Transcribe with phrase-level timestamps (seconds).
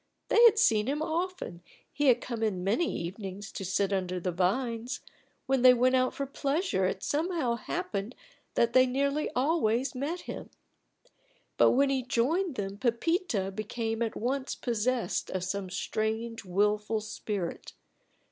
[0.29, 1.61] They had seen him often
[1.93, 5.01] he had come in many evenings to sit under the vines;
[5.45, 8.15] when they went out for pleasure it somehow happened
[8.55, 10.49] that they nearly always met him;
[11.55, 17.73] but when he joined them Pepita became at once possessed of some strange wilful spirit.